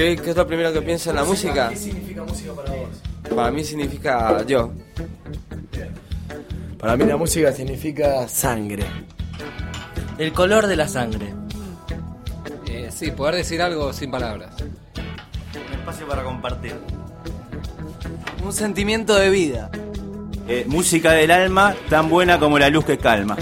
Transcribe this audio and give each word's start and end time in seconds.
¿Qué, 0.00 0.16
¿Qué 0.16 0.30
es 0.30 0.36
lo 0.36 0.46
primero 0.46 0.72
que 0.72 0.80
piensa 0.80 1.10
en 1.10 1.16
la 1.16 1.24
música? 1.24 1.68
¿Qué 1.68 1.76
significa 1.76 2.24
música 2.24 2.54
para 2.54 2.70
vos? 2.70 2.88
Para 3.36 3.50
mí 3.50 3.62
significa 3.62 4.46
yo. 4.46 4.72
Para 6.78 6.96
mí 6.96 7.04
la 7.04 7.18
música 7.18 7.52
significa 7.52 8.26
sangre. 8.26 8.86
El 10.16 10.32
color 10.32 10.68
de 10.68 10.76
la 10.76 10.88
sangre. 10.88 11.34
Eh, 12.66 12.88
sí, 12.90 13.10
poder 13.10 13.34
decir 13.34 13.60
algo 13.60 13.92
sin 13.92 14.10
palabras. 14.10 14.54
Un 14.62 15.74
espacio 15.74 16.08
para 16.08 16.24
compartir. 16.24 16.76
Un 18.42 18.54
sentimiento 18.54 19.16
de 19.16 19.28
vida. 19.28 19.70
Eh, 20.48 20.64
música 20.66 21.12
del 21.12 21.30
alma 21.30 21.76
tan 21.90 22.08
buena 22.08 22.38
como 22.38 22.58
la 22.58 22.70
luz 22.70 22.86
que 22.86 22.96
calma. 22.96 23.36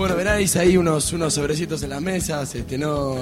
Bueno, 0.00 0.16
veréis 0.16 0.56
ahí 0.56 0.78
unos, 0.78 1.12
unos 1.12 1.34
sobrecitos 1.34 1.82
en 1.82 1.90
las 1.90 2.00
mesas. 2.00 2.54
Este, 2.54 2.78
no, 2.78 3.18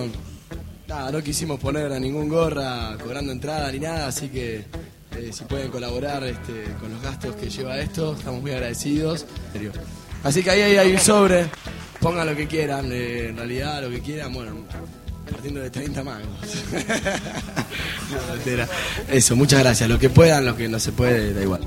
nada, 0.86 1.10
no 1.10 1.20
quisimos 1.20 1.58
poner 1.58 1.92
a 1.92 1.98
ningún 1.98 2.28
gorra 2.28 2.96
cobrando 3.02 3.32
entrada 3.32 3.72
ni 3.72 3.80
nada, 3.80 4.06
así 4.06 4.28
que 4.28 4.58
eh, 5.16 5.30
si 5.32 5.42
pueden 5.46 5.72
colaborar 5.72 6.22
este, 6.22 6.66
con 6.80 6.92
los 6.92 7.02
gastos 7.02 7.34
que 7.34 7.50
lleva 7.50 7.76
esto, 7.78 8.14
estamos 8.16 8.42
muy 8.42 8.52
agradecidos. 8.52 9.26
Así 10.22 10.44
que 10.44 10.50
ahí, 10.50 10.60
ahí 10.62 10.76
hay 10.76 10.92
un 10.92 11.00
sobre, 11.00 11.46
pongan 11.98 12.28
lo 12.28 12.36
que 12.36 12.46
quieran, 12.46 12.92
eh, 12.92 13.30
en 13.30 13.36
realidad 13.36 13.82
lo 13.82 13.90
que 13.90 13.98
quieran, 13.98 14.32
bueno, 14.32 14.52
partiendo 15.28 15.58
de 15.58 15.70
30 15.70 16.04
mangos. 16.04 16.38
Eso, 19.10 19.34
muchas 19.34 19.58
gracias. 19.64 19.90
Lo 19.90 19.98
que 19.98 20.10
puedan, 20.10 20.44
lo 20.44 20.56
que 20.56 20.68
no 20.68 20.78
se 20.78 20.92
puede, 20.92 21.34
da 21.34 21.42
igual. 21.42 21.66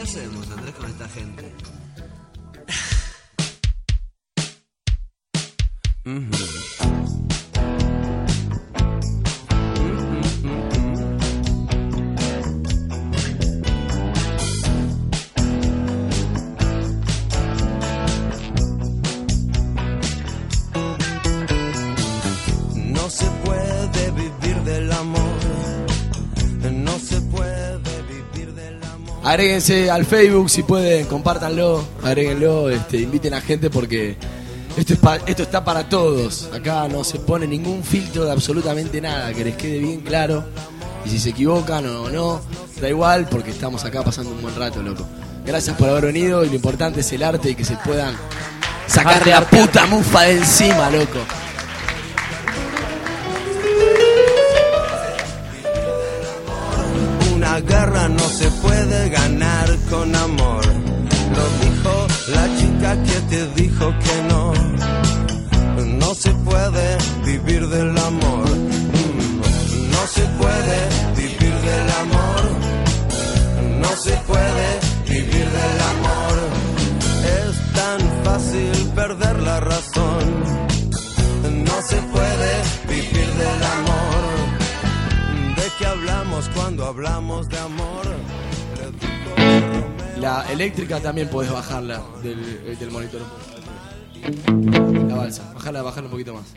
¿Qué 0.00 0.04
hacemos, 0.04 0.50
Andrés, 0.50 0.74
con 0.76 0.86
esta 0.88 1.06
gente? 1.10 1.52
Agréguense 29.30 29.88
al 29.88 30.04
Facebook 30.04 30.50
si 30.50 30.64
pueden, 30.64 31.06
compártanlo, 31.06 31.84
agréguenlo, 32.02 32.68
este, 32.68 32.96
inviten 32.96 33.32
a 33.32 33.40
gente 33.40 33.70
porque 33.70 34.16
esto, 34.76 34.94
es 34.94 34.98
pa- 34.98 35.18
esto 35.24 35.44
está 35.44 35.64
para 35.64 35.88
todos. 35.88 36.48
Acá 36.52 36.88
no 36.88 37.04
se 37.04 37.20
pone 37.20 37.46
ningún 37.46 37.84
filtro 37.84 38.24
de 38.24 38.32
absolutamente 38.32 39.00
nada, 39.00 39.32
que 39.32 39.44
les 39.44 39.54
quede 39.54 39.78
bien 39.78 40.00
claro. 40.00 40.44
Y 41.06 41.10
si 41.10 41.20
se 41.20 41.30
equivocan 41.30 41.86
o 41.86 42.10
no, 42.10 42.40
da 42.80 42.88
igual 42.88 43.28
porque 43.30 43.52
estamos 43.52 43.84
acá 43.84 44.02
pasando 44.02 44.32
un 44.32 44.42
buen 44.42 44.56
rato, 44.56 44.82
loco. 44.82 45.06
Gracias 45.46 45.76
por 45.76 45.88
haber 45.90 46.06
venido 46.06 46.44
y 46.44 46.48
lo 46.48 46.56
importante 46.56 46.98
es 46.98 47.12
el 47.12 47.22
arte 47.22 47.50
y 47.50 47.54
que 47.54 47.64
se 47.64 47.76
puedan 47.76 48.16
sacar 48.88 49.24
la 49.28 49.42
puta 49.48 49.86
mufa 49.86 50.22
de 50.22 50.38
encima, 50.38 50.90
loco. 50.90 51.20
Puede 58.80 59.08
ganar 59.10 59.68
con 59.90 60.14
amor. 60.14 60.64
Lo 61.36 61.44
dijo 61.64 62.06
la 62.34 62.46
chica 62.58 63.02
que 63.02 63.20
te 63.30 63.46
dijo 63.62 63.92
que 64.04 64.22
no. 64.28 64.52
No 65.98 66.14
se 66.14 66.30
puede 66.48 66.96
vivir 67.24 67.68
del 67.68 67.96
amor. 67.98 68.48
Mm, 68.48 69.90
No 69.94 70.02
se 70.14 70.22
puede 70.40 70.78
vivir 71.16 71.54
del 71.68 71.88
amor. 72.04 72.42
No 73.84 73.90
se 74.04 74.12
puede 74.30 74.68
vivir 75.08 75.46
del 75.60 75.78
amor. 75.94 76.36
Es 77.42 77.54
tan 77.80 78.00
fácil 78.24 78.72
perder 78.94 79.40
la 79.40 79.60
razón. 79.60 80.24
No 81.68 81.76
se 81.90 81.96
puede 82.14 82.52
vivir 82.88 83.28
del 83.42 83.62
amor. 83.78 84.20
¿De 85.56 85.66
qué 85.78 85.86
hablamos 85.86 86.48
cuando 86.54 86.86
hablamos 86.86 87.48
de 87.48 87.58
amor? 87.58 88.06
La 90.20 90.44
eléctrica 90.52 91.00
también 91.00 91.28
podés 91.28 91.50
bajarla 91.50 92.02
del, 92.22 92.38
eh, 92.38 92.88
monitor. 92.90 93.22
La 95.08 95.14
balsa, 95.14 95.50
bájala, 95.54 95.80
bájala 95.80 96.06
un 96.08 96.10
poquito 96.10 96.34
más. 96.34 96.54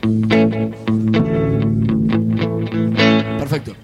Perfecto. 3.38 3.74